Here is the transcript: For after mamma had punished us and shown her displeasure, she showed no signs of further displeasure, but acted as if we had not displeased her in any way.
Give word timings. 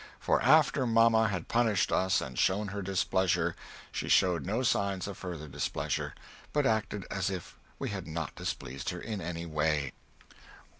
For 0.19 0.41
after 0.41 0.87
mamma 0.87 1.27
had 1.27 1.47
punished 1.47 1.91
us 1.91 2.21
and 2.21 2.39
shown 2.39 2.69
her 2.69 2.81
displeasure, 2.81 3.55
she 3.91 4.09
showed 4.09 4.47
no 4.47 4.63
signs 4.63 5.07
of 5.07 5.15
further 5.15 5.47
displeasure, 5.47 6.15
but 6.53 6.65
acted 6.65 7.05
as 7.11 7.29
if 7.29 7.55
we 7.77 7.89
had 7.89 8.07
not 8.07 8.33
displeased 8.33 8.89
her 8.89 8.99
in 8.99 9.21
any 9.21 9.45
way. 9.45 9.93